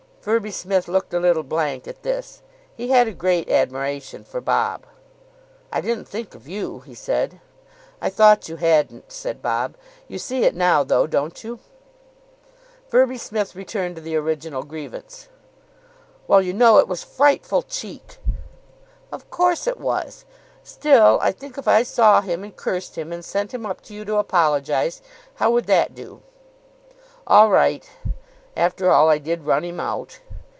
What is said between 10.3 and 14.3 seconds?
it now, though, don't you?" Firby Smith returned to the